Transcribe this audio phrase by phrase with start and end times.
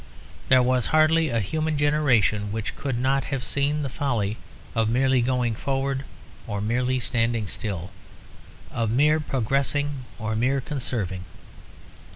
[0.49, 4.37] There was hardly a human generation which could not have seen the folly
[4.73, 6.05] of merely going forward
[6.47, 7.91] or merely standing still;
[8.71, 11.25] of mere progressing or mere conserving.